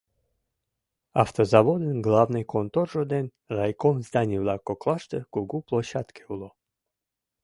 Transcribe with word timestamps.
Автозаводын 1.23 1.97
главный 2.07 2.45
конторжо 2.53 3.03
ден 3.13 3.25
райком 3.57 3.95
зданий-влак 4.07 4.61
коклаште 4.69 5.17
кугу 5.33 5.57
площадке 5.67 6.21
уло. 6.33 6.49